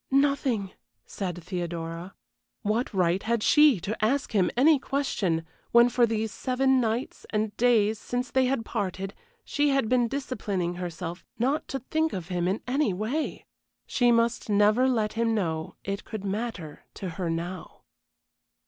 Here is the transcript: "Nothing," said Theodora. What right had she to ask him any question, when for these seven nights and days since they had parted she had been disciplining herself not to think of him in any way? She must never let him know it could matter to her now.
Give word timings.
"Nothing," 0.09 0.71
said 1.05 1.43
Theodora. 1.43 2.15
What 2.63 2.91
right 2.91 3.21
had 3.21 3.43
she 3.43 3.79
to 3.81 3.95
ask 4.03 4.31
him 4.31 4.49
any 4.57 4.79
question, 4.79 5.45
when 5.71 5.89
for 5.89 6.07
these 6.07 6.31
seven 6.31 6.79
nights 6.81 7.27
and 7.29 7.55
days 7.55 7.99
since 7.99 8.31
they 8.31 8.45
had 8.45 8.65
parted 8.65 9.13
she 9.45 9.69
had 9.69 9.87
been 9.87 10.07
disciplining 10.07 10.73
herself 10.73 11.23
not 11.37 11.67
to 11.67 11.77
think 11.77 12.13
of 12.13 12.29
him 12.29 12.47
in 12.47 12.61
any 12.65 12.93
way? 12.95 13.45
She 13.85 14.11
must 14.11 14.49
never 14.49 14.87
let 14.87 15.13
him 15.13 15.35
know 15.35 15.75
it 15.83 16.03
could 16.03 16.23
matter 16.25 16.83
to 16.95 17.09
her 17.09 17.29
now. 17.29 17.83